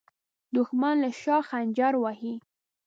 [0.55, 2.33] دښمن له شا خنجر وهي